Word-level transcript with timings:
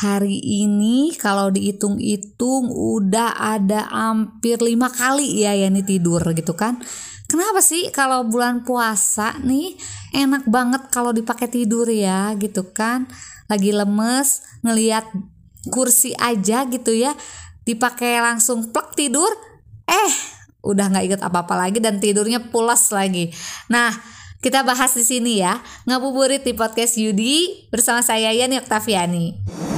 hari 0.00 0.40
ini 0.40 1.12
kalau 1.20 1.52
dihitung-hitung 1.52 2.72
udah 2.72 3.36
ada 3.36 3.84
hampir 3.92 4.56
lima 4.64 4.88
kali 4.88 5.44
ya 5.44 5.52
Yani 5.52 5.84
tidur 5.84 6.24
gitu 6.32 6.56
kan. 6.56 6.80
Kenapa 7.28 7.60
sih 7.60 7.92
kalau 7.92 8.24
bulan 8.26 8.64
puasa 8.64 9.36
nih 9.44 9.76
enak 10.16 10.48
banget 10.48 10.88
kalau 10.88 11.12
dipakai 11.12 11.52
tidur 11.52 11.84
ya 11.86 12.32
gitu 12.40 12.72
kan? 12.72 13.06
Lagi 13.46 13.76
lemes 13.76 14.40
ngelihat 14.64 15.04
kursi 15.68 16.16
aja 16.16 16.64
gitu 16.64 16.96
ya. 16.96 17.12
Dipakai 17.68 18.24
langsung 18.24 18.72
plek 18.72 18.96
tidur 18.96 19.30
eh 19.84 20.12
udah 20.64 20.96
nggak 20.96 21.04
inget 21.12 21.22
apa-apa 21.22 21.68
lagi 21.68 21.78
dan 21.78 22.00
tidurnya 22.00 22.48
pulas 22.48 22.88
lagi. 22.88 23.28
Nah 23.68 23.92
kita 24.40 24.64
bahas 24.64 24.96
di 24.96 25.04
sini 25.04 25.44
ya. 25.44 25.60
Ngabuburit 25.84 26.40
di 26.40 26.56
podcast 26.56 26.96
Yudi 26.96 27.68
bersama 27.68 28.00
saya 28.00 28.32
Yani 28.32 28.56
Oktaviani. 28.56 29.69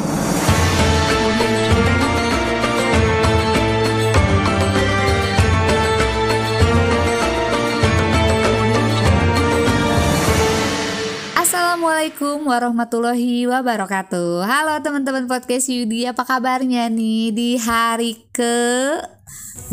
Assalamualaikum 11.83 12.47
warahmatullahi 12.47 13.43
wabarakatuh. 13.51 14.47
Halo 14.47 14.79
teman-teman 14.87 15.27
podcast 15.27 15.67
Yudi 15.67 16.07
Apa 16.07 16.23
kabarnya 16.23 16.87
nih 16.87 17.35
di 17.35 17.59
hari 17.59 18.23
ke 18.31 19.03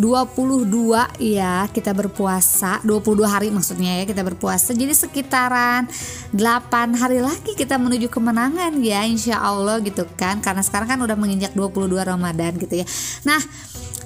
22 0.01 1.05
ya 1.21 1.69
kita 1.69 1.93
berpuasa. 1.93 2.81
22 2.81 3.29
hari 3.29 3.53
maksudnya 3.53 4.01
ya 4.01 4.09
kita 4.09 4.25
berpuasa. 4.25 4.73
Jadi 4.73 4.89
sekitaran 4.89 5.85
8 6.33 6.97
hari 6.97 7.21
lagi 7.21 7.53
kita 7.53 7.77
menuju 7.77 8.09
kemenangan 8.09 8.73
ya 8.81 9.05
insya 9.05 9.37
Allah 9.37 9.77
gitu 9.85 10.09
kan. 10.17 10.41
Karena 10.41 10.65
sekarang 10.65 10.89
kan 10.89 10.99
udah 11.05 11.13
menginjak 11.13 11.53
22 11.53 11.93
Ramadan 11.93 12.57
gitu 12.57 12.73
ya. 12.73 12.89
Nah 13.21 13.37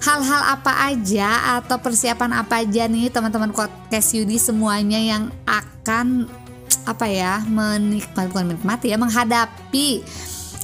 hal-hal 0.03 0.59
apa 0.59 0.92
aja 0.92 1.55
atau 1.64 1.80
persiapan 1.80 2.36
apa 2.36 2.67
aja 2.67 2.83
nih 2.83 3.08
teman-teman 3.08 3.55
podcast 3.55 4.11
Yudi 4.11 4.36
semuanya 4.36 4.99
yang 4.99 5.31
akan 5.47 6.42
apa 6.84 7.06
ya 7.08 7.39
menikmati 7.48 8.28
bukan 8.28 8.45
menikmati 8.52 8.92
ya 8.92 8.98
menghadapi 9.00 10.03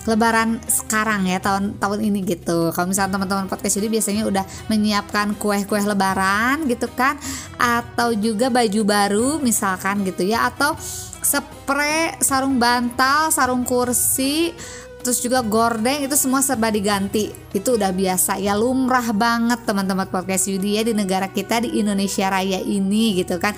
Lebaran 0.08 0.58
sekarang 0.66 1.28
ya 1.28 1.38
tahun 1.38 1.78
tahun 1.78 2.00
ini 2.02 2.24
gitu. 2.24 2.72
Kalau 2.72 2.88
misalnya 2.90 3.20
teman-teman 3.20 3.52
podcast 3.52 3.78
ini 3.78 3.94
biasanya 3.94 4.24
udah 4.26 4.46
menyiapkan 4.72 5.36
kue-kue 5.36 5.84
Lebaran 5.84 6.66
gitu 6.66 6.88
kan, 6.96 7.20
atau 7.60 8.16
juga 8.16 8.48
baju 8.48 8.82
baru 8.88 9.30
misalkan 9.44 10.02
gitu 10.08 10.26
ya, 10.26 10.50
atau 10.50 10.74
spray, 11.20 12.16
sarung 12.24 12.58
bantal, 12.58 13.30
sarung 13.30 13.68
kursi, 13.68 14.56
terus 15.04 15.20
juga 15.22 15.44
gordeng 15.46 16.08
itu 16.08 16.16
semua 16.16 16.42
serba 16.42 16.72
diganti. 16.74 17.30
Itu 17.52 17.76
udah 17.76 17.92
biasa 17.92 18.40
ya 18.42 18.56
lumrah 18.56 19.14
banget 19.14 19.68
teman-teman 19.68 20.08
podcast 20.10 20.48
Yudi 20.50 20.80
ya 20.80 20.82
di 20.88 20.96
negara 20.96 21.30
kita 21.30 21.62
di 21.62 21.76
Indonesia 21.78 22.32
Raya 22.32 22.58
ini 22.64 23.20
gitu 23.20 23.38
kan 23.38 23.54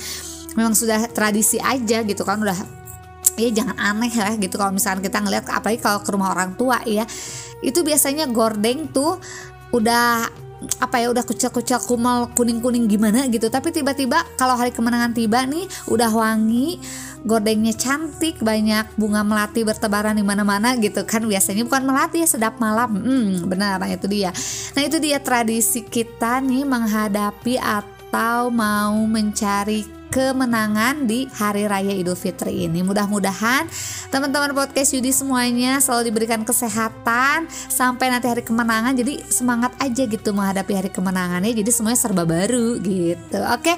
memang 0.55 0.75
sudah 0.75 1.07
tradisi 1.11 1.57
aja 1.61 2.03
gitu 2.03 2.23
kan 2.27 2.41
udah 2.41 2.81
ya 3.39 3.49
jangan 3.52 3.77
aneh 3.80 4.11
lah 4.11 4.35
gitu 4.35 4.59
kalau 4.59 4.75
misalkan 4.75 5.02
kita 5.05 5.23
ngeliat 5.23 5.47
apalagi 5.47 5.80
kalau 5.80 5.99
ke 6.03 6.09
rumah 6.11 6.33
orang 6.35 6.53
tua 6.55 6.81
ya. 6.83 7.08
Itu 7.61 7.85
biasanya 7.85 8.25
gordeng 8.30 8.89
tuh 8.89 9.21
udah 9.71 10.27
apa 10.77 11.02
ya 11.02 11.09
udah 11.09 11.25
kucel-kucel 11.25 11.81
kumal 11.89 12.30
kuning-kuning 12.38 12.85
gimana 12.85 13.25
gitu. 13.30 13.49
Tapi 13.49 13.73
tiba-tiba 13.73 14.21
kalau 14.38 14.53
hari 14.58 14.69
kemenangan 14.73 15.13
tiba 15.13 15.45
nih 15.45 15.66
udah 15.89 16.11
wangi 16.13 16.77
gordengnya 17.21 17.73
cantik 17.77 18.41
banyak 18.41 18.97
bunga 18.97 19.21
melati 19.21 19.61
bertebaran 19.61 20.17
di 20.17 20.25
mana-mana 20.25 20.77
gitu 20.77 21.05
kan. 21.05 21.25
Biasanya 21.25 21.65
bukan 21.65 21.86
melati 21.86 22.21
ya 22.21 22.27
sedap 22.30 22.58
malam. 22.61 22.97
Hmm, 22.97 23.45
benar 23.49 23.81
nah 23.81 23.89
itu 23.89 24.05
dia. 24.09 24.33
Nah 24.77 24.81
itu 24.86 24.97
dia 25.02 25.17
tradisi 25.21 25.86
kita 25.86 26.41
nih 26.41 26.65
menghadapi 26.65 27.58
atau 27.58 28.49
mau 28.53 28.97
mencari 29.05 30.00
kemenangan 30.12 31.08
di 31.08 31.26
Hari 31.32 31.72
Raya 31.72 31.95
Idul 31.95 32.20
Fitri 32.20 32.67
ini. 32.67 32.83
Mudah-mudahan 32.83 33.66
teman-teman 34.11 34.52
podcast 34.52 34.92
Yudi 34.92 35.16
semuanya 35.16 35.80
selalu 35.80 36.11
diberikan 36.11 36.44
kesehatan 36.44 37.48
sampai 37.49 38.11
nanti 38.11 38.27
hari 38.27 38.44
kemenangan. 38.44 38.92
Jadi 38.92 39.23
semangat 39.32 39.71
aja 39.80 40.04
gitu 40.04 40.36
menghadapi 40.36 40.76
hari 40.76 40.92
kemenangannya. 40.92 41.55
Jadi 41.55 41.71
semuanya 41.71 42.00
serba 42.04 42.27
baru 42.27 42.76
gitu. 42.83 43.39
Oke. 43.55 43.73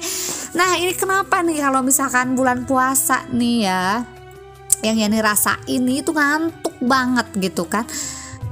Nah, 0.58 0.74
ini 0.82 0.92
kenapa 0.98 1.40
nih 1.46 1.62
kalau 1.62 1.86
misalkan 1.86 2.34
bulan 2.34 2.66
puasa 2.66 3.22
nih 3.30 3.70
ya 3.70 4.02
yang 4.84 5.00
Yani 5.00 5.18
rasa 5.24 5.56
ini 5.64 6.04
itu 6.04 6.12
ngantuk 6.12 6.76
banget 6.84 7.24
gitu 7.40 7.64
kan 7.64 7.88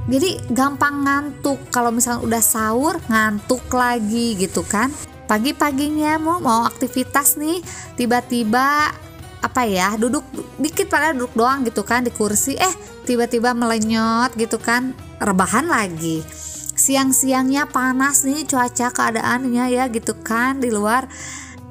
jadi 0.09 0.34
gampang 0.50 1.06
ngantuk 1.06 1.60
kalau 1.71 1.94
misalnya 1.94 2.25
udah 2.25 2.42
sahur 2.42 2.98
ngantuk 3.06 3.62
lagi 3.71 4.34
gitu 4.41 4.65
kan 4.66 4.88
pagi-paginya 5.32 6.20
mau 6.20 6.44
mau 6.44 6.69
aktivitas 6.69 7.41
nih. 7.41 7.65
Tiba-tiba 7.97 8.93
apa 9.41 9.65
ya 9.65 9.97
duduk 9.97 10.28
dikit 10.60 10.93
pada 10.93 11.16
duduk 11.16 11.32
doang 11.32 11.65
gitu 11.65 11.81
kan 11.81 12.04
di 12.04 12.12
kursi. 12.12 12.53
Eh 12.60 12.75
tiba-tiba 13.09 13.56
melenyot 13.56 14.37
gitu 14.37 14.60
kan 14.60 14.92
rebahan 15.16 15.72
lagi. 15.72 16.21
Siang-siangnya 16.76 17.65
panas 17.72 18.28
nih 18.28 18.44
cuaca 18.44 18.92
keadaannya 18.92 19.72
ya 19.72 19.88
gitu 19.88 20.21
kan 20.21 20.60
di 20.60 20.69
luar. 20.69 21.09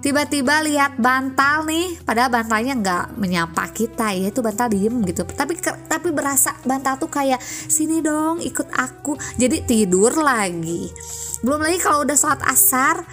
Tiba-tiba 0.02 0.66
lihat 0.66 0.98
bantal 0.98 1.70
nih 1.70 2.02
padahal 2.02 2.34
bantalnya 2.34 2.74
nggak 2.74 3.06
menyapa 3.22 3.70
kita 3.70 4.10
ya 4.18 4.34
itu 4.34 4.42
bantal 4.42 4.74
diem 4.74 4.98
gitu. 5.06 5.22
Tapi 5.22 5.62
tapi 5.86 6.10
berasa 6.10 6.58
bantal 6.66 6.98
tuh 6.98 7.14
kayak 7.14 7.38
sini 7.46 8.02
dong 8.02 8.42
ikut 8.42 8.74
aku. 8.74 9.14
Jadi 9.38 9.62
tidur 9.70 10.18
lagi. 10.18 10.90
Belum 11.46 11.62
lagi 11.62 11.78
kalau 11.78 12.02
udah 12.02 12.18
sholat 12.18 12.42
asar 12.50 13.06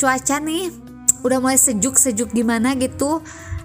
cuaca 0.00 0.36
nih 0.40 0.72
udah 1.22 1.38
mulai 1.38 1.58
sejuk-sejuk 1.60 2.34
gimana 2.34 2.74
gitu. 2.74 3.22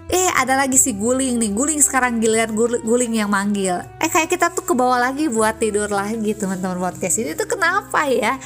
Eh 0.08 0.30
ada 0.40 0.56
lagi 0.56 0.80
si 0.80 0.96
guling 0.96 1.36
nih. 1.36 1.52
Guling 1.52 1.80
sekarang 1.84 2.16
giliran 2.16 2.56
guling 2.56 3.12
yang 3.12 3.28
manggil. 3.28 3.84
Eh 4.00 4.08
kayak 4.08 4.32
kita 4.32 4.48
tuh 4.56 4.64
ke 4.64 4.72
bawah 4.72 4.96
lagi 4.96 5.28
buat 5.28 5.60
tidur 5.60 5.92
lagi 5.92 6.32
teman-teman 6.32 6.80
podcast 6.80 7.20
ini. 7.20 7.36
Tuh 7.36 7.44
kenapa 7.44 8.08
ya? 8.08 8.40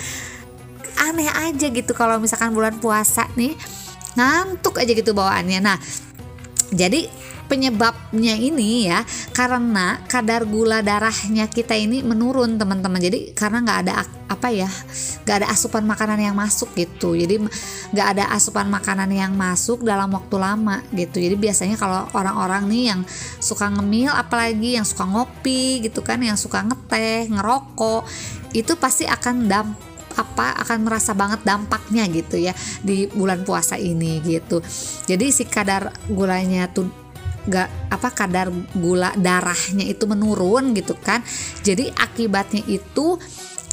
Aneh 0.98 1.31
aja 1.31 1.66
gitu 1.70 1.94
kalau 1.94 2.19
misalkan 2.19 2.50
bulan 2.50 2.75
puasa 2.82 3.31
nih. 3.38 3.54
Ngantuk 4.19 4.82
aja 4.82 4.91
gitu 4.91 5.14
bawaannya. 5.14 5.60
Nah 5.62 5.78
jadi 6.75 7.06
penyebabnya 7.52 8.32
ini 8.32 8.88
ya 8.88 9.04
karena 9.36 10.00
kadar 10.08 10.48
gula 10.48 10.80
darahnya 10.80 11.44
kita 11.52 11.76
ini 11.76 12.00
menurun 12.00 12.56
teman-teman. 12.56 12.96
Jadi 12.96 13.36
karena 13.36 13.60
nggak 13.60 13.78
ada 13.84 13.92
apa 14.32 14.48
ya 14.48 14.72
nggak 15.28 15.36
ada 15.44 15.48
asupan 15.52 15.84
makanan 15.84 16.16
yang 16.16 16.32
masuk 16.32 16.72
gitu. 16.72 17.12
Jadi 17.12 17.44
nggak 17.92 18.08
ada 18.16 18.32
asupan 18.32 18.72
makanan 18.72 19.12
yang 19.12 19.36
masuk 19.36 19.84
dalam 19.84 20.08
waktu 20.16 20.40
lama 20.40 20.80
gitu. 20.96 21.20
Jadi 21.20 21.36
biasanya 21.36 21.76
kalau 21.76 22.08
orang-orang 22.16 22.72
nih 22.72 22.84
yang 22.96 23.00
suka 23.36 23.69
ngemil 23.69 24.08
apalagi 24.16 24.80
yang 24.80 24.88
suka 24.88 25.04
ngopi 25.04 25.84
gitu 25.84 26.00
kan 26.00 26.24
yang 26.24 26.40
suka 26.40 26.64
ngeteh 26.64 27.28
ngerokok 27.28 28.08
itu 28.56 28.72
pasti 28.80 29.04
akan 29.04 29.36
damp 29.44 29.76
apa 30.12 30.56
akan 30.64 30.84
merasa 30.84 31.16
banget 31.16 31.40
dampaknya 31.40 32.04
gitu 32.08 32.36
ya 32.36 32.52
di 32.80 33.08
bulan 33.12 33.44
puasa 33.44 33.76
ini 33.76 34.24
gitu. 34.24 34.64
Jadi 35.04 35.28
si 35.28 35.44
kadar 35.44 35.92
gulanya 36.08 36.69
tuh 36.72 37.01
gak 37.48 37.69
apa 37.91 38.08
kadar 38.14 38.48
gula 38.76 39.10
darahnya 39.19 39.86
itu 39.86 40.06
menurun 40.06 40.75
gitu 40.75 40.94
kan. 40.98 41.22
Jadi 41.62 41.91
akibatnya 41.91 42.62
itu 42.70 43.19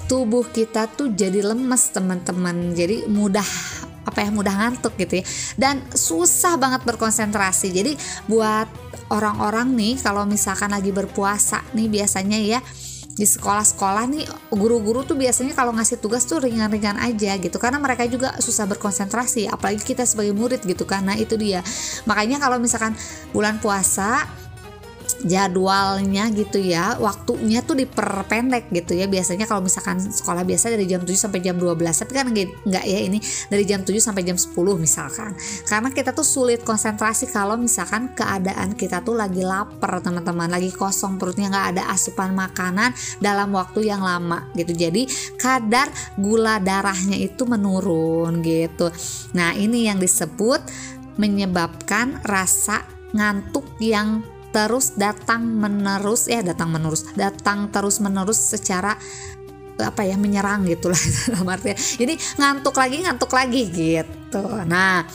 tubuh 0.09 0.45
kita 0.49 0.89
tuh 0.89 1.13
jadi 1.13 1.45
lemes 1.45 1.93
teman-teman. 1.93 2.73
Jadi 2.73 3.05
mudah 3.05 3.45
apa 4.09 4.25
ya 4.25 4.29
mudah 4.33 4.53
ngantuk 4.57 4.97
gitu 4.97 5.21
ya. 5.21 5.25
Dan 5.53 5.85
susah 5.93 6.57
banget 6.57 6.81
berkonsentrasi. 6.85 7.69
Jadi 7.69 7.93
buat 8.25 8.65
orang-orang 9.13 9.73
nih 9.77 10.01
kalau 10.01 10.25
misalkan 10.25 10.73
lagi 10.73 10.89
berpuasa 10.89 11.61
nih 11.77 11.89
biasanya 11.89 12.37
ya 12.41 12.59
di 13.15 13.25
sekolah-sekolah 13.27 14.05
nih 14.09 14.23
guru-guru 14.53 15.03
tuh 15.03 15.19
biasanya 15.19 15.51
kalau 15.57 15.75
ngasih 15.75 15.99
tugas 15.99 16.23
tuh 16.23 16.39
ringan-ringan 16.43 16.99
aja 17.01 17.35
gitu. 17.39 17.57
Karena 17.57 17.81
mereka 17.81 18.05
juga 18.05 18.35
susah 18.39 18.69
berkonsentrasi 18.69 19.49
apalagi 19.49 19.81
kita 19.81 20.05
sebagai 20.05 20.31
murid 20.35 20.63
gitu 20.63 20.85
karena 20.85 21.17
itu 21.17 21.35
dia. 21.35 21.65
Makanya 22.07 22.39
kalau 22.39 22.61
misalkan 22.61 22.93
bulan 23.35 23.59
puasa 23.59 24.27
jadwalnya 25.25 26.31
gitu 26.31 26.63
ya 26.63 26.95
waktunya 26.99 27.59
tuh 27.59 27.75
diperpendek 27.75 28.71
gitu 28.71 28.95
ya. 28.95 29.05
Biasanya 29.09 29.45
kalau 29.49 29.65
misalkan 29.65 29.99
sekolah 29.99 30.47
biasa 30.47 30.71
dari 30.71 30.87
jam 30.87 31.03
7 31.03 31.11
sampai 31.15 31.39
jam 31.43 31.59
12 31.59 31.75
tapi 31.75 32.11
kan 32.15 32.25
enggak 32.31 32.85
ya 32.87 32.99
ini 33.03 33.19
dari 33.51 33.63
jam 33.67 33.83
7 33.83 33.99
sampai 33.99 34.23
jam 34.23 34.39
10 34.39 34.55
misalkan. 34.79 35.35
Karena 35.67 35.89
kita 35.91 36.15
tuh 36.15 36.23
sulit 36.23 36.63
konsentrasi 36.63 37.27
kalau 37.31 37.59
misalkan 37.59 38.15
keadaan 38.15 38.75
kita 38.79 39.03
tuh 39.03 39.19
lagi 39.19 39.43
lapar 39.43 39.99
teman-teman 39.99 40.47
lagi 40.47 40.71
kosong 40.71 41.19
perutnya 41.19 41.51
nggak 41.51 41.67
ada 41.75 41.83
asupan 41.91 42.31
makanan 42.31 42.95
dalam 43.19 43.51
waktu 43.51 43.91
yang 43.91 43.99
lama 43.99 44.47
gitu. 44.55 44.71
Jadi 44.71 45.05
kadar 45.35 45.91
gula 46.15 46.63
darahnya 46.63 47.19
itu 47.19 47.43
menurun 47.43 48.39
gitu. 48.39 48.87
Nah 49.35 49.51
ini 49.55 49.91
yang 49.91 49.99
disebut 49.99 50.63
menyebabkan 51.19 52.23
rasa 52.23 52.87
ngantuk 53.11 53.67
yang 53.83 54.23
terus 54.49 54.97
datang 54.97 55.45
menerus 55.45 56.25
ya 56.25 56.41
datang 56.41 56.73
menerus 56.73 57.05
datang 57.13 57.69
terus 57.69 58.01
menerus 58.01 58.37
secara 58.37 58.97
apa 59.79 60.03
ya 60.03 60.19
menyerang 60.19 60.67
gitu 60.67 60.91
lah. 60.91 60.99
Dalam 61.31 61.47
artinya 61.47 61.77
jadi 61.79 62.13
ngantuk 62.35 62.75
lagi 62.75 62.97
ngantuk 62.99 63.31
lagi 63.31 63.61
gitu. 63.71 64.43
Nah 64.67 65.07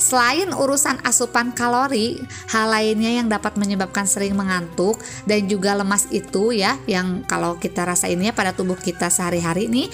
Selain 0.00 0.48
urusan 0.48 0.96
asupan 1.04 1.52
kalori, 1.52 2.16
hal 2.48 2.72
lainnya 2.72 3.20
yang 3.20 3.28
dapat 3.28 3.60
menyebabkan 3.60 4.08
sering 4.08 4.32
mengantuk 4.32 4.96
dan 5.28 5.44
juga 5.44 5.76
lemas 5.76 6.08
itu 6.08 6.56
ya, 6.56 6.80
yang 6.88 7.20
kalau 7.28 7.60
kita 7.60 7.84
rasainnya 7.84 8.32
pada 8.32 8.56
tubuh 8.56 8.80
kita 8.80 9.12
sehari-hari 9.12 9.68
nih 9.68 9.92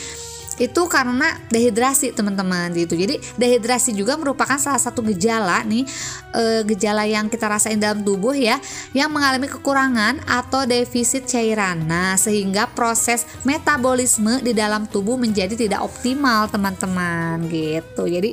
itu 0.57 0.89
karena 0.89 1.37
dehidrasi 1.53 2.17
teman-teman 2.17 2.73
gitu. 2.73 2.97
Jadi 2.97 3.21
dehidrasi 3.37 3.93
juga 3.93 4.17
merupakan 4.17 4.57
salah 4.57 4.81
satu 4.81 5.05
gejala 5.05 5.61
nih 5.69 5.85
e, 6.33 6.43
gejala 6.73 7.05
yang 7.05 7.29
kita 7.29 7.45
rasain 7.45 7.77
dalam 7.77 8.01
tubuh 8.01 8.33
ya 8.33 8.57
yang 8.97 9.13
mengalami 9.13 9.53
kekurangan 9.53 10.25
atau 10.25 10.65
defisit 10.65 11.29
cairan. 11.29 11.85
Nah 11.85 12.17
sehingga 12.17 12.73
proses 12.73 13.29
metabolisme 13.45 14.41
di 14.41 14.57
dalam 14.57 14.89
tubuh 14.89 15.21
menjadi 15.21 15.53
tidak 15.53 15.85
optimal 15.85 16.49
teman-teman 16.49 17.45
gitu. 17.53 18.09
Jadi 18.09 18.33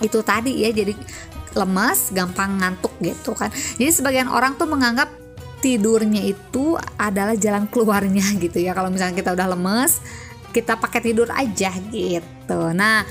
itu 0.00 0.18
tadi 0.20 0.64
ya 0.64 0.72
jadi 0.72 0.92
lemas 1.56 2.12
gampang 2.12 2.60
ngantuk 2.60 2.92
gitu 3.00 3.36
kan. 3.36 3.52
Jadi 3.76 3.92
sebagian 3.92 4.28
orang 4.28 4.56
tuh 4.56 4.68
menganggap 4.68 5.08
tidurnya 5.64 6.20
itu 6.22 6.76
adalah 7.00 7.32
jalan 7.36 7.64
keluarnya 7.68 8.24
gitu 8.44 8.56
ya. 8.60 8.72
Kalau 8.72 8.88
misalnya 8.88 9.16
kita 9.16 9.36
udah 9.36 9.52
lemes 9.56 10.00
kita 10.56 10.80
pakai 10.80 11.04
tidur 11.04 11.28
aja 11.28 11.68
gitu. 11.92 12.72
Nah 12.72 13.04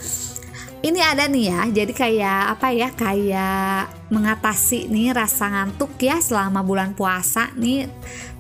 ini 0.86 1.02
ada 1.02 1.26
nih 1.26 1.50
ya 1.50 1.62
jadi 1.82 1.94
kayak 1.98 2.42
apa 2.58 2.68
ya 2.70 2.90
kayak 2.94 3.90
mengatasi 4.14 4.86
nih 4.86 5.18
rasa 5.18 5.50
ngantuk 5.50 5.98
ya 5.98 6.18
selama 6.18 6.66
bulan 6.66 6.98
puasa 6.98 7.54
nih. 7.54 7.86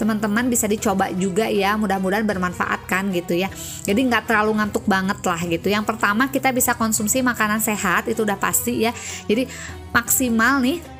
Teman-teman 0.01 0.49
bisa 0.49 0.65
dicoba 0.65 1.13
juga 1.13 1.45
ya 1.45 1.77
mudah-mudahan 1.77 2.25
bermanfaat 2.25 2.85
kan 2.89 3.13
gitu 3.13 3.37
ya. 3.37 3.49
Jadi 3.85 3.97
nggak 4.09 4.25
terlalu 4.25 4.57
ngantuk 4.57 4.89
banget 4.89 5.21
lah 5.21 5.41
gitu. 5.45 5.69
Yang 5.69 5.85
pertama 5.85 6.29
kita 6.33 6.49
bisa 6.49 6.73
konsumsi 6.73 7.21
makanan 7.21 7.61
sehat 7.61 8.09
itu 8.09 8.25
udah 8.25 8.37
pasti 8.41 8.89
ya. 8.89 8.91
Jadi 9.29 9.45
maksimal 9.93 10.65
nih 10.65 10.94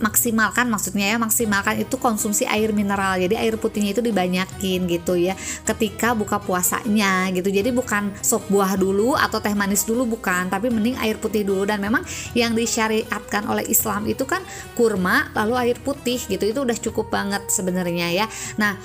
maksimalkan 0.00 0.66
maksudnya 0.66 1.14
ya 1.14 1.16
maksimalkan 1.20 1.84
itu 1.84 1.96
konsumsi 2.00 2.48
air 2.48 2.72
mineral. 2.72 3.20
Jadi 3.20 3.36
air 3.36 3.54
putihnya 3.60 3.94
itu 3.94 4.02
dibanyakin 4.02 4.88
gitu 4.88 5.14
ya 5.14 5.36
ketika 5.68 6.16
buka 6.16 6.40
puasanya 6.40 7.28
gitu. 7.36 7.52
Jadi 7.52 7.70
bukan 7.70 8.10
sop 8.24 8.48
buah 8.48 8.74
dulu 8.74 9.14
atau 9.14 9.38
teh 9.38 9.52
manis 9.52 9.84
dulu 9.84 10.08
bukan. 10.18 10.48
Tapi 10.48 10.72
mending 10.72 10.96
air 10.98 11.20
putih 11.20 11.44
dulu. 11.44 11.68
Dan 11.68 11.84
memang 11.84 12.02
yang 12.32 12.56
disyariatkan 12.56 13.46
oleh 13.46 13.68
Islam 13.68 14.08
itu 14.08 14.24
kan 14.24 14.40
kurma 14.74 15.30
lalu 15.36 15.70
air 15.70 15.78
putih 15.78 16.18
gitu. 16.26 16.42
Itu 16.42 16.64
udah 16.64 16.76
cukup 16.80 17.12
banget 17.12 17.46
sebenarnya 17.52 18.24
ya. 18.24 18.26
Nah 18.56 18.80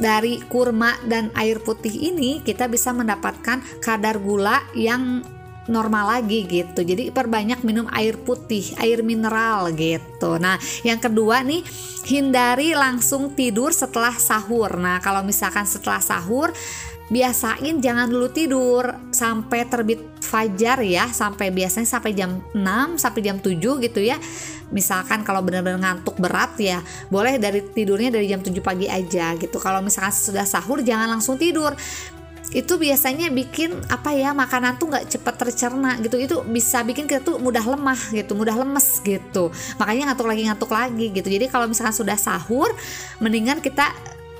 dari 0.00 0.40
kurma 0.48 0.96
dan 1.04 1.28
air 1.36 1.60
putih 1.60 1.92
ini 1.92 2.40
kita 2.40 2.64
bisa 2.70 2.96
mendapatkan 2.96 3.60
kadar 3.84 4.16
gula 4.22 4.64
yang 4.72 5.20
normal 5.70 6.18
lagi 6.18 6.42
gitu. 6.48 6.82
Jadi 6.82 7.14
perbanyak 7.14 7.62
minum 7.62 7.86
air 7.94 8.18
putih, 8.18 8.74
air 8.82 9.04
mineral 9.06 9.70
gitu. 9.74 10.38
Nah, 10.40 10.58
yang 10.82 10.98
kedua 10.98 11.46
nih 11.46 11.62
hindari 12.08 12.74
langsung 12.74 13.34
tidur 13.36 13.70
setelah 13.70 14.14
sahur. 14.16 14.74
Nah, 14.80 14.98
kalau 14.98 15.22
misalkan 15.22 15.68
setelah 15.68 16.02
sahur 16.02 16.50
biasain 17.12 17.76
jangan 17.84 18.08
dulu 18.08 18.32
tidur 18.32 18.88
sampai 19.12 19.68
terbit 19.68 20.00
fajar 20.24 20.80
ya 20.80 21.12
sampai 21.12 21.52
biasanya 21.52 21.84
sampai 21.84 22.16
jam 22.16 22.40
6 22.56 22.96
sampai 22.96 23.20
jam 23.20 23.36
7 23.36 23.60
gitu 23.60 24.00
ya 24.00 24.16
misalkan 24.72 25.20
kalau 25.20 25.44
benar-benar 25.44 25.76
ngantuk 25.76 26.16
berat 26.16 26.56
ya 26.56 26.80
boleh 27.12 27.36
dari 27.36 27.60
tidurnya 27.60 28.08
dari 28.08 28.32
jam 28.32 28.40
7 28.40 28.56
pagi 28.64 28.88
aja 28.88 29.36
gitu 29.36 29.60
kalau 29.60 29.84
misalkan 29.84 30.08
sudah 30.08 30.48
sahur 30.48 30.80
jangan 30.80 31.12
langsung 31.12 31.36
tidur 31.36 31.76
itu 32.52 32.76
biasanya 32.76 33.32
bikin 33.32 33.72
apa 33.88 34.12
ya 34.12 34.36
makanan 34.36 34.76
tuh 34.76 34.92
nggak 34.92 35.08
cepat 35.08 35.34
tercerna 35.40 35.96
gitu. 36.04 36.20
Itu 36.20 36.36
bisa 36.44 36.84
bikin 36.84 37.08
kita 37.08 37.24
tuh 37.24 37.40
mudah 37.40 37.64
lemah 37.64 37.98
gitu 38.12 38.36
mudah 38.36 38.52
lemes 38.52 39.00
gitu. 39.00 39.48
Makanya 39.80 40.12
ngantuk 40.12 40.28
lagi 40.28 40.42
ngantuk 40.44 40.70
lagi 40.70 41.06
gitu. 41.16 41.28
Jadi 41.32 41.48
kalau 41.48 41.64
misalkan 41.64 41.96
sudah 41.96 42.16
sahur 42.20 42.68
mendingan 43.24 43.64
kita 43.64 43.88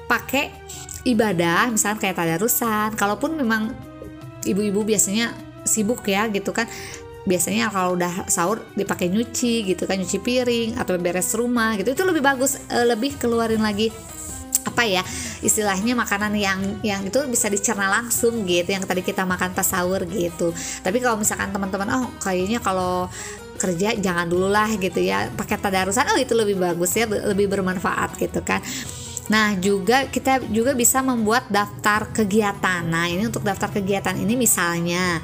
pakai 0.04 0.52
ibadah 1.08 1.72
misalkan 1.72 1.98
kayak 1.98 2.20
tadarusan 2.20 2.94
kalaupun 2.94 3.34
memang 3.34 3.72
ibu-ibu 4.44 4.84
biasanya 4.84 5.32
sibuk 5.64 6.04
ya 6.04 6.28
gitu 6.28 6.52
kan. 6.52 6.68
Biasanya 7.22 7.70
kalau 7.70 7.94
udah 7.96 8.26
sahur 8.26 8.66
dipakai 8.74 9.06
nyuci 9.08 9.72
gitu 9.72 9.86
kan 9.86 9.94
nyuci 9.96 10.18
piring 10.20 10.70
atau 10.76 11.00
beres 11.00 11.32
rumah 11.32 11.80
gitu. 11.80 11.96
Itu 11.96 12.04
lebih 12.04 12.20
bagus 12.20 12.60
eh, 12.68 12.84
lebih 12.84 13.16
keluarin 13.16 13.64
lagi 13.64 13.88
apa 14.72 14.88
ya 14.88 15.04
istilahnya 15.44 15.92
makanan 15.92 16.32
yang 16.34 16.60
yang 16.80 17.04
itu 17.04 17.20
bisa 17.28 17.52
dicerna 17.52 17.92
langsung 17.92 18.48
gitu 18.48 18.72
yang 18.72 18.82
tadi 18.88 19.04
kita 19.04 19.28
makan 19.28 19.52
pas 19.52 19.68
sahur 19.68 20.02
gitu 20.08 20.50
tapi 20.80 20.98
kalau 21.04 21.20
misalkan 21.20 21.52
teman-teman 21.52 21.88
oh 22.02 22.08
kayaknya 22.24 22.58
kalau 22.64 23.06
kerja 23.60 23.94
jangan 23.94 24.26
dulu 24.26 24.48
lah 24.48 24.72
gitu 24.74 24.98
ya 24.98 25.30
pakai 25.36 25.60
tadarusan 25.60 26.08
oh 26.10 26.18
itu 26.18 26.32
lebih 26.32 26.58
bagus 26.58 26.96
ya 26.96 27.04
lebih 27.06 27.46
bermanfaat 27.52 28.16
gitu 28.18 28.40
kan 28.40 28.64
Nah, 29.30 29.54
juga 29.54 30.10
kita 30.10 30.42
juga 30.50 30.74
bisa 30.74 30.98
membuat 30.98 31.46
daftar 31.46 32.10
kegiatan. 32.10 32.82
Nah, 32.82 33.06
ini 33.06 33.30
untuk 33.30 33.46
daftar 33.46 33.70
kegiatan 33.70 34.18
ini 34.18 34.34
misalnya 34.34 35.22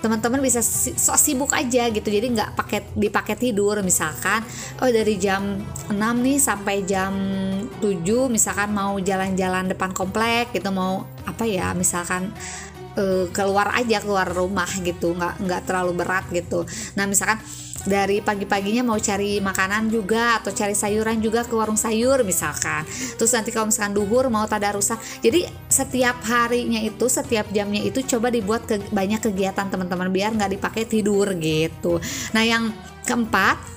teman-teman 0.00 0.40
bisa 0.44 0.60
sok 0.96 1.18
sibuk 1.18 1.50
aja 1.56 1.88
gitu. 1.88 2.08
Jadi 2.08 2.26
nggak 2.36 2.54
pakai 2.54 2.80
dipakai 2.94 3.36
tidur 3.36 3.80
misalkan 3.80 4.44
oh 4.80 4.90
dari 4.90 5.16
jam 5.16 5.60
6 5.88 5.96
nih 5.96 6.38
sampai 6.38 6.76
jam 6.84 7.12
7 7.80 8.30
misalkan 8.30 8.72
mau 8.72 8.96
jalan-jalan 9.00 9.72
depan 9.72 9.90
komplek 9.96 10.52
gitu 10.52 10.68
mau 10.70 11.08
apa 11.26 11.44
ya 11.48 11.72
misalkan 11.72 12.30
uh, 12.96 13.26
keluar 13.32 13.72
aja 13.74 14.00
keluar 14.00 14.28
rumah 14.28 14.68
gitu. 14.84 15.16
Nggak 15.16 15.34
nggak 15.42 15.62
terlalu 15.64 15.92
berat 16.04 16.24
gitu. 16.30 16.68
Nah 16.94 17.08
misalkan 17.08 17.40
dari 17.86 18.20
pagi-paginya 18.20 18.82
mau 18.82 18.98
cari 18.98 19.38
makanan 19.38 19.88
juga 19.88 20.42
atau 20.42 20.50
cari 20.50 20.74
sayuran 20.74 21.22
juga 21.22 21.46
ke 21.46 21.54
warung 21.54 21.78
sayur 21.78 22.26
misalkan. 22.26 22.82
Terus 23.16 23.32
nanti 23.32 23.54
kalau 23.54 23.70
misalkan 23.70 23.94
duhur 23.94 24.26
mau 24.28 24.44
tadarusan 24.44 24.98
jadi 25.22 25.46
setiap 25.70 26.20
harinya 26.26 26.82
itu 26.82 27.06
setiap 27.06 27.48
jamnya 27.54 27.80
itu 27.86 28.02
coba 28.04 28.28
dibuat 28.28 28.66
ke, 28.66 28.90
banyak 28.90 29.22
kegiatan 29.22 29.70
teman-teman 29.70 30.10
biar 30.10 30.34
nggak 30.34 30.58
dipakai 30.58 30.84
tidur 30.84 31.30
gitu. 31.38 32.02
Nah 32.34 32.42
yang 32.42 32.74
keempat 33.06 33.75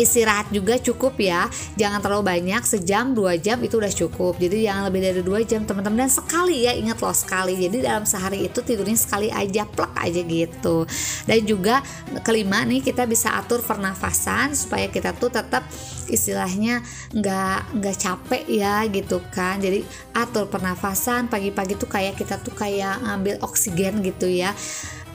istirahat 0.00 0.48
juga 0.54 0.78
cukup 0.80 1.18
ya. 1.20 1.48
Jangan 1.76 2.00
terlalu 2.00 2.24
banyak 2.24 2.62
sejam 2.64 3.12
dua 3.12 3.36
jam 3.36 3.60
itu 3.60 3.76
udah 3.76 3.92
cukup. 3.92 4.38
Jadi 4.40 4.66
jangan 4.68 4.88
lebih 4.88 5.00
dari 5.04 5.20
dua 5.24 5.40
jam 5.44 5.64
teman-teman. 5.64 6.06
Dan 6.06 6.12
sekali 6.12 6.64
ya 6.64 6.72
ingat 6.76 6.98
loh 7.00 7.16
sekali. 7.16 7.56
Jadi 7.58 7.84
dalam 7.84 8.04
sehari 8.08 8.46
itu 8.46 8.60
tidurnya 8.64 8.96
sekali 8.96 9.28
aja 9.28 9.68
plek 9.68 9.92
aja 9.96 10.20
gitu. 10.24 10.86
Dan 11.28 11.40
juga 11.44 11.84
kelima 12.24 12.64
nih 12.64 12.80
kita 12.80 13.04
bisa 13.04 13.36
atur 13.36 13.60
pernafasan 13.60 14.56
supaya 14.56 14.88
kita 14.88 15.12
tuh 15.16 15.32
tetap 15.32 15.64
istilahnya 16.10 16.82
nggak 17.14 17.78
nggak 17.78 17.96
capek 17.96 18.44
ya 18.48 18.84
gitu 18.88 19.20
kan. 19.32 19.60
Jadi 19.60 19.84
atur 20.16 20.48
pernafasan. 20.48 21.28
Pagi-pagi 21.28 21.76
tuh 21.76 21.88
kayak 21.88 22.18
kita 22.18 22.40
tuh 22.40 22.52
kayak 22.52 23.00
ngambil 23.04 23.40
oksigen 23.44 24.00
gitu 24.00 24.28
ya. 24.28 24.52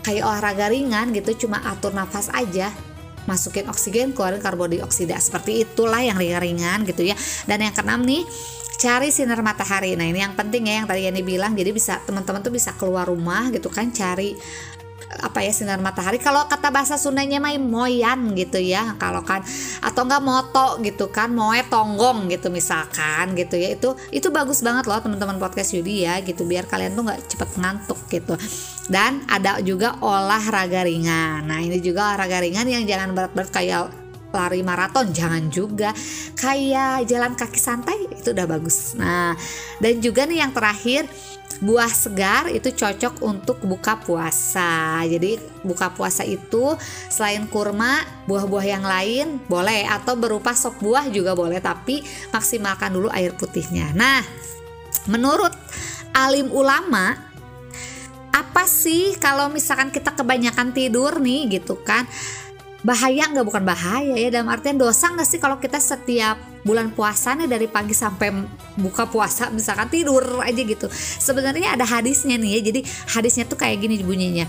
Kayak 0.06 0.24
olahraga 0.24 0.72
ringan 0.72 1.12
gitu 1.12 1.48
cuma 1.48 1.60
atur 1.68 1.92
nafas 1.92 2.32
aja 2.32 2.72
masukin 3.27 3.67
oksigen 3.67 4.15
keluarin 4.15 4.39
karbon 4.39 4.74
dioksida 4.74 5.19
seperti 5.19 5.67
itulah 5.67 6.00
yang 6.00 6.15
ringan-ringan 6.17 6.88
gitu 6.88 7.03
ya. 7.05 7.15
Dan 7.46 7.67
yang 7.67 7.75
keenam 7.75 8.01
nih 8.07 8.24
cari 8.77 9.10
sinar 9.10 9.41
matahari. 9.43 9.98
Nah 9.98 10.05
ini 10.07 10.24
yang 10.24 10.34
penting 10.38 10.69
ya 10.72 10.81
yang 10.81 10.88
tadi 10.88 11.05
Yani 11.05 11.22
bilang. 11.22 11.53
Jadi 11.53 11.69
bisa 11.75 12.00
teman-teman 12.05 12.41
tuh 12.41 12.53
bisa 12.53 12.74
keluar 12.79 13.10
rumah 13.10 13.51
gitu 13.51 13.67
kan 13.67 13.91
cari 13.91 14.38
apa 15.08 15.40
ya 15.40 15.52
sinar 15.56 15.80
matahari. 15.80 16.20
Kalau 16.20 16.46
kata 16.46 16.68
bahasa 16.68 17.00
Sundanya 17.00 17.40
mah 17.40 17.56
moyan 17.56 18.36
gitu 18.36 18.60
ya 18.60 18.96
kalau 19.00 19.24
kan. 19.24 19.42
Atau 19.80 20.04
enggak 20.04 20.24
moto 20.24 20.80
gitu 20.84 21.08
kan 21.10 21.32
moe 21.32 21.60
tonggong 21.68 22.28
gitu 22.28 22.52
misalkan 22.52 23.34
gitu 23.34 23.56
ya. 23.56 23.74
Itu 23.74 23.96
itu 24.12 24.28
bagus 24.30 24.60
banget 24.60 24.86
loh 24.86 25.00
teman-teman 25.00 25.40
podcast 25.40 25.74
Yudi 25.76 26.04
ya 26.04 26.20
gitu. 26.22 26.44
Biar 26.44 26.68
kalian 26.68 26.96
tuh 26.96 27.04
nggak 27.08 27.20
cepet 27.32 27.50
ngantuk 27.60 28.00
gitu. 28.12 28.36
Dan 28.88 29.24
ada 29.28 29.60
juga 29.64 30.00
olahraga 30.00 30.84
ringan. 30.88 31.48
Nah 31.48 31.60
ini 31.60 31.80
juga 31.84 32.12
olahraga 32.12 32.44
ringan 32.44 32.68
yang 32.68 32.84
jangan 32.88 33.16
berat-berat 33.16 33.52
kayak 33.52 34.07
lari 34.34 34.62
maraton 34.62 35.10
jangan 35.15 35.48
juga 35.50 35.96
kayak 36.38 37.07
jalan 37.10 37.34
kaki 37.34 37.60
santai 37.60 38.07
itu 38.12 38.31
udah 38.36 38.48
bagus 38.48 38.93
nah 38.93 39.34
dan 39.81 40.00
juga 40.03 40.27
nih 40.27 40.46
yang 40.46 40.51
terakhir 40.53 41.07
buah 41.57 41.89
segar 41.89 42.43
itu 42.53 42.69
cocok 42.69 43.24
untuk 43.25 43.57
buka 43.65 43.98
puasa. 43.98 45.01
Jadi 45.05 45.41
buka 45.65 45.89
puasa 45.89 46.22
itu 46.22 46.77
selain 47.10 47.50
kurma, 47.50 48.05
buah-buah 48.29 48.65
yang 48.65 48.86
lain 48.86 49.41
boleh 49.50 49.88
atau 49.89 50.13
berupa 50.13 50.53
sop 50.53 50.77
buah 50.81 51.10
juga 51.10 51.34
boleh, 51.34 51.57
tapi 51.57 52.05
maksimalkan 52.29 52.93
dulu 52.93 53.10
air 53.10 53.34
putihnya. 53.34 53.89
Nah, 53.98 54.22
menurut 55.10 55.53
alim 56.13 56.50
ulama 56.53 57.17
apa 58.34 58.69
sih 58.69 59.17
kalau 59.17 59.50
misalkan 59.50 59.89
kita 59.89 60.13
kebanyakan 60.13 60.69
tidur 60.69 61.17
nih 61.17 61.57
gitu 61.57 61.81
kan? 61.81 62.05
Bahaya 62.86 63.25
nggak 63.34 63.46
bukan 63.46 63.63
bahaya 63.65 64.13
ya 64.13 64.29
dalam 64.29 64.53
artian 64.53 64.77
dosa 64.77 65.10
nggak 65.10 65.25
sih 65.25 65.41
kalau 65.41 65.57
kita 65.57 65.81
setiap 65.81 66.38
bulan 66.62 66.93
puasa 66.93 67.34
nih 67.34 67.50
dari 67.50 67.65
pagi 67.65 67.96
sampai 67.96 68.29
buka 68.77 69.10
puasa 69.10 69.50
misalkan 69.50 69.89
tidur 69.89 70.43
aja 70.43 70.62
gitu 70.62 70.86
sebenarnya 70.93 71.74
ada 71.74 71.88
hadisnya 71.88 72.38
nih 72.38 72.60
ya 72.60 72.62
jadi 72.69 72.79
hadisnya 73.17 73.50
tuh 73.50 73.57
kayak 73.57 73.81
gini 73.81 74.03
bunyinya 74.03 74.46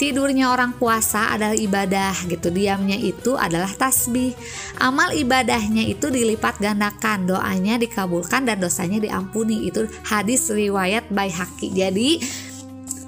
Tidurnya 0.00 0.48
orang 0.48 0.72
puasa 0.80 1.28
adalah 1.28 1.52
ibadah 1.52 2.24
gitu. 2.24 2.48
Diamnya 2.48 2.96
itu 2.96 3.36
adalah 3.36 3.68
tasbih. 3.68 4.32
Amal 4.80 5.12
ibadahnya 5.12 5.84
itu 5.84 6.08
dilipat 6.08 6.56
gandakan, 6.56 7.28
doanya 7.28 7.76
dikabulkan 7.76 8.48
dan 8.48 8.64
dosanya 8.64 8.96
diampuni. 8.96 9.68
Itu 9.68 9.84
hadis 10.08 10.48
riwayat 10.48 11.12
Baihaqi. 11.12 11.68
Jadi 11.76 12.16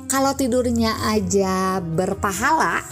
kalau 0.04 0.37
tidurnya 0.37 0.92
aja 1.09 1.81
berpahala, 1.81 2.85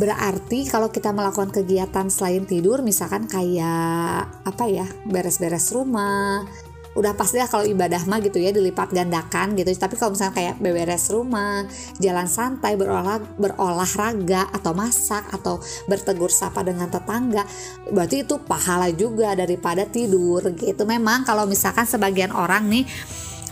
berarti 0.00 0.68
kalau 0.68 0.88
kita 0.88 1.12
melakukan 1.12 1.52
kegiatan 1.52 2.08
selain 2.08 2.48
tidur 2.48 2.80
misalkan 2.80 3.28
kayak 3.28 4.28
apa 4.44 4.64
ya 4.68 4.86
beres-beres 5.04 5.68
rumah 5.72 6.48
udah 6.92 7.16
pasti 7.16 7.40
lah 7.40 7.48
kalau 7.48 7.64
ibadah 7.64 8.04
mah 8.04 8.20
gitu 8.20 8.36
ya 8.36 8.52
dilipat 8.52 8.92
gandakan 8.92 9.56
gitu. 9.56 9.72
Tapi 9.72 9.96
kalau 9.96 10.12
misalnya 10.12 10.34
kayak 10.36 10.54
beberes 10.60 11.08
rumah 11.08 11.64
jalan 11.96 12.28
santai 12.28 12.76
berolah 12.76 13.16
berolahraga 13.40 14.52
atau 14.52 14.76
masak 14.76 15.24
atau 15.32 15.56
bertegur 15.88 16.28
sapa 16.28 16.60
dengan 16.60 16.92
tetangga 16.92 17.48
berarti 17.88 18.28
itu 18.28 18.36
pahala 18.44 18.92
juga 18.92 19.32
daripada 19.32 19.88
tidur 19.88 20.44
gitu. 20.52 20.84
Memang 20.84 21.24
kalau 21.24 21.48
misalkan 21.48 21.88
sebagian 21.88 22.32
orang 22.36 22.68
nih 22.68 22.84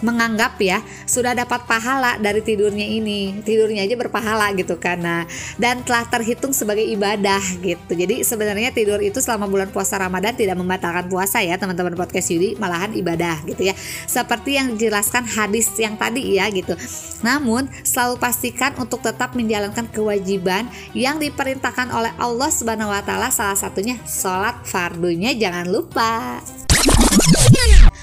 menganggap 0.01 0.57
ya 0.61 0.81
sudah 1.05 1.33
dapat 1.37 1.65
pahala 1.65 2.17
dari 2.21 2.41
tidurnya 2.45 2.85
ini. 2.85 3.41
Tidurnya 3.41 3.85
aja 3.85 3.97
berpahala 3.97 4.53
gitu 4.57 4.77
karena 4.77 5.25
dan 5.57 5.85
telah 5.85 6.05
terhitung 6.09 6.53
sebagai 6.53 6.85
ibadah 6.85 7.41
gitu. 7.61 7.93
Jadi 7.93 8.25
sebenarnya 8.25 8.73
tidur 8.73 9.01
itu 9.01 9.21
selama 9.21 9.47
bulan 9.49 9.69
puasa 9.73 10.01
Ramadan 10.01 10.37
tidak 10.37 10.57
membatalkan 10.57 11.09
puasa 11.09 11.41
ya 11.45 11.57
teman-teman 11.61 11.95
podcast 11.97 12.33
Yudi. 12.33 12.57
Malahan 12.57 12.93
ibadah 12.97 13.41
gitu 13.47 13.63
ya. 13.71 13.75
Seperti 14.09 14.57
yang 14.57 14.77
dijelaskan 14.77 15.25
hadis 15.29 15.71
yang 15.77 15.95
tadi 15.97 16.37
ya 16.37 16.49
gitu. 16.51 16.75
Namun 17.21 17.69
selalu 17.85 18.17
pastikan 18.17 18.73
untuk 18.81 19.05
tetap 19.05 19.37
menjalankan 19.37 19.89
kewajiban 19.93 20.67
yang 20.97 21.21
diperintahkan 21.21 21.93
oleh 21.93 22.13
Allah 22.17 22.51
Subhanahu 22.51 22.91
wa 22.91 23.03
taala 23.05 23.29
salah 23.29 23.57
satunya 23.57 24.01
sholat 24.09 24.65
fardunya. 24.65 25.33
Jangan 25.37 25.69
lupa 25.69 26.41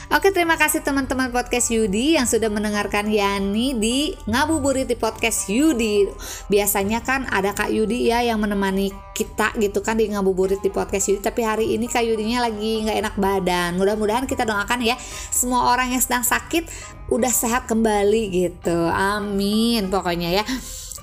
Oke 0.07 0.31
terima 0.31 0.55
kasih 0.55 0.87
teman-teman 0.87 1.35
podcast 1.35 1.67
Yudi 1.67 2.15
yang 2.15 2.23
sudah 2.23 2.47
mendengarkan 2.47 3.11
Yani 3.11 3.75
di 3.75 4.15
Ngabuburit 4.23 4.87
di 4.87 4.95
podcast 4.95 5.51
Yudi 5.51 6.07
Biasanya 6.47 7.03
kan 7.03 7.27
ada 7.27 7.51
Kak 7.51 7.67
Yudi 7.75 8.07
ya 8.07 8.23
yang 8.23 8.39
menemani 8.39 8.95
kita 9.11 9.51
gitu 9.59 9.83
kan 9.83 9.99
di 9.99 10.07
Ngabuburit 10.07 10.63
di 10.63 10.71
podcast 10.71 11.11
Yudi 11.11 11.19
Tapi 11.19 11.43
hari 11.43 11.75
ini 11.75 11.91
Kak 11.91 12.07
Yudinya 12.07 12.47
lagi 12.47 12.87
nggak 12.87 12.97
enak 13.03 13.15
badan. 13.19 13.75
Mudah-mudahan 13.75 14.23
kita 14.23 14.47
doakan 14.47 14.79
ya 14.79 14.95
semua 15.27 15.75
orang 15.75 15.91
yang 15.91 15.99
sedang 15.99 16.23
sakit 16.23 16.63
udah 17.11 17.33
sehat 17.35 17.67
kembali 17.67 18.23
gitu. 18.31 18.87
Amin 18.87 19.91
pokoknya 19.91 20.39
ya 20.39 20.47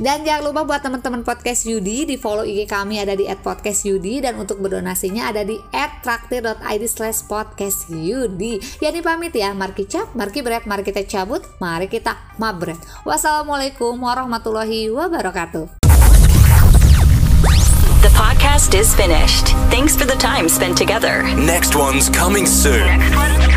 dan 0.03 0.27
jangan 0.27 0.51
lupa 0.51 0.67
buat 0.67 0.81
teman-teman 0.83 1.23
podcast 1.23 1.67
Yudi 1.69 2.03
di 2.03 2.17
follow 2.19 2.43
IG 2.43 2.67
kami 2.67 2.99
ada 2.99 3.15
di 3.15 3.31
@podcastYudi 3.31 4.27
dan 4.27 4.35
untuk 4.41 4.59
berdonasinya 4.59 5.31
ada 5.31 5.47
di 5.47 5.61
@traktir.id 5.71 6.85
slash 6.91 7.27
podcast 7.31 7.87
Yudi. 7.91 8.59
Yani 8.83 9.01
pamit 9.05 9.35
ya, 9.37 9.55
Marki 9.55 9.87
cap, 9.87 10.11
Marki 10.19 10.43
berat, 10.43 10.67
mari 10.67 10.83
kita 10.83 11.07
cabut, 11.07 11.47
mari 11.63 11.87
kita 11.87 12.19
mabret. 12.43 12.79
Wassalamualaikum 13.07 13.95
warahmatullahi 14.03 14.91
wabarakatuh. 14.91 15.79
The 18.03 18.13
podcast 18.13 18.77
is 18.77 18.93
finished. 18.93 19.57
Thanks 19.73 19.97
for 19.97 20.05
the 20.05 20.19
time 20.19 20.51
spent 20.51 20.77
together. 20.77 21.25
Next 21.41 21.73
one's 21.73 22.13
coming 22.13 22.45
soon. 22.45 22.85
Next 22.85 23.17
one's 23.17 23.39
coming. 23.41 23.54